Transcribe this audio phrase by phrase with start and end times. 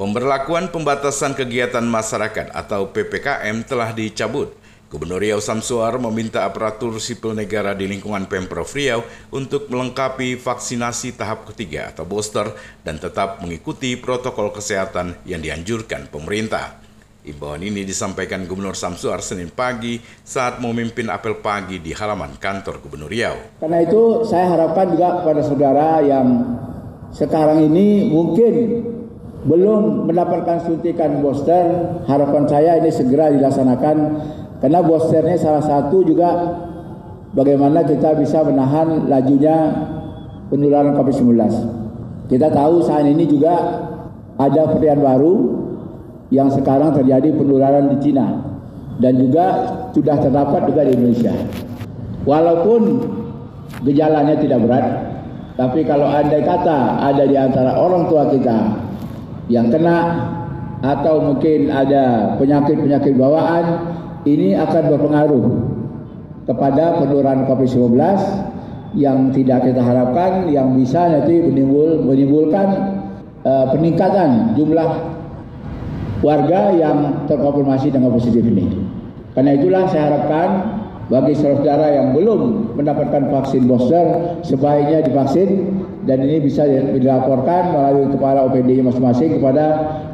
[0.00, 4.56] Pemberlakuan pembatasan kegiatan masyarakat atau PPKM telah dicabut.
[4.88, 11.44] Gubernur Riau Samsuar meminta aparatur sipil negara di lingkungan Pemprov Riau untuk melengkapi vaksinasi tahap
[11.52, 12.48] ketiga atau booster
[12.80, 16.80] dan tetap mengikuti protokol kesehatan yang dianjurkan pemerintah.
[17.28, 23.12] Imbauan ini disampaikan Gubernur Samsuar Senin pagi saat memimpin apel pagi di halaman kantor Gubernur
[23.12, 23.60] Riau.
[23.60, 26.56] Karena itu saya harapkan juga kepada saudara yang
[27.12, 28.54] sekarang ini mungkin
[29.40, 33.96] belum mendapatkan suntikan booster, harapan saya ini segera dilaksanakan
[34.60, 36.60] karena boosternya salah satu juga
[37.32, 39.56] bagaimana kita bisa menahan lajunya
[40.52, 41.40] penularan COVID-19.
[42.28, 43.56] Kita tahu saat ini juga
[44.36, 45.34] ada varian baru
[46.28, 48.44] yang sekarang terjadi penularan di Cina
[49.00, 49.44] dan juga
[49.96, 51.32] sudah terdapat juga di Indonesia.
[52.28, 52.80] Walaupun
[53.88, 54.86] gejalanya tidak berat,
[55.56, 58.89] tapi kalau andai kata ada di antara orang tua kita
[59.50, 60.30] yang kena
[60.80, 63.92] atau mungkin ada penyakit-penyakit bawaan
[64.24, 65.44] ini akan berpengaruh
[66.48, 67.98] kepada penularan COVID-19
[68.96, 72.68] yang tidak kita harapkan yang bisa nanti menimbul, menimbulkan
[73.44, 74.90] uh, peningkatan jumlah
[76.24, 78.66] warga yang terkonfirmasi dengan positif ini.
[79.36, 80.48] Karena itulah saya harapkan
[81.10, 85.74] bagi saudara yang belum mendapatkan vaksin booster sebaiknya divaksin
[86.06, 89.66] dan ini bisa dilaporkan melalui kepala OPD masing-masing kepada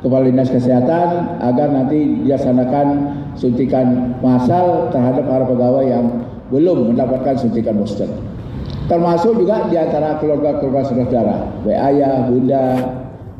[0.00, 2.86] kepala dinas kesehatan agar nanti dilaksanakan
[3.34, 6.06] suntikan massal terhadap para pegawai yang
[6.54, 8.06] belum mendapatkan suntikan booster.
[8.86, 12.64] Termasuk juga di antara keluarga-keluarga saudara, ayah, bunda,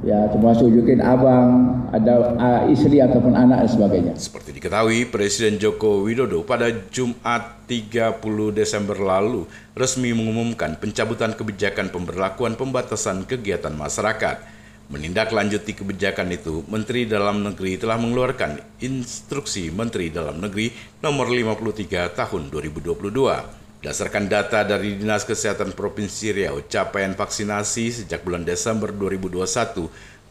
[0.05, 2.37] ya termasuk juga abang, ada
[2.69, 4.15] istri ataupun anak dan sebagainya.
[4.21, 8.21] Seperti diketahui, Presiden Joko Widodo pada Jumat 30
[8.53, 14.53] Desember lalu resmi mengumumkan pencabutan kebijakan pemberlakuan pembatasan kegiatan masyarakat.
[14.85, 20.69] Menindaklanjuti kebijakan itu, Menteri Dalam Negeri telah mengeluarkan Instruksi Menteri Dalam Negeri
[21.01, 23.64] nomor 53 tahun 2022.
[23.85, 29.45] Berdasarkan data dari Dinas Kesehatan Provinsi Riau, capaian vaksinasi sejak bulan Desember 2021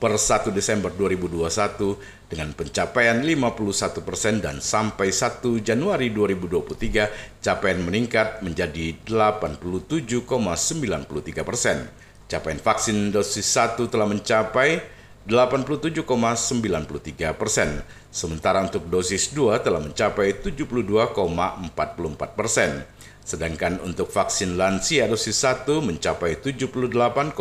[0.02, 8.42] per 1 Desember 2021 dengan pencapaian 51 persen dan sampai 1 Januari 2023 capaian meningkat
[8.42, 11.94] menjadi 87,93 persen.
[12.26, 14.82] Capaian vaksin dosis 1 telah mencapai
[15.30, 22.82] 87,93 persen, sementara untuk dosis 2 telah mencapai 72,44 persen.
[23.24, 27.32] Sedangkan untuk vaksin lansia dosis 1 mencapai 78,90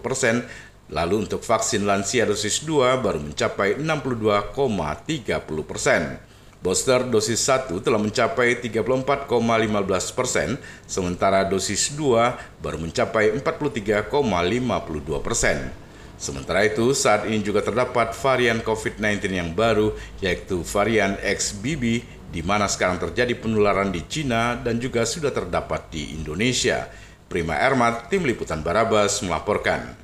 [0.00, 0.48] persen
[0.92, 6.20] Lalu untuk vaksin lansia dosis 2 baru mencapai 62,30 persen.
[6.60, 9.26] Booster dosis 1 telah mencapai 34,15
[10.14, 14.12] persen, sementara dosis 2 baru mencapai 43,52
[15.24, 15.74] persen.
[16.22, 19.90] Sementara itu, saat ini juga terdapat varian COVID-19 yang baru,
[20.22, 26.16] yaitu varian XBB, di mana sekarang terjadi penularan di Cina dan juga sudah terdapat di
[26.16, 26.88] Indonesia.
[27.28, 30.01] Prima Ermat, Tim Liputan Barabas melaporkan.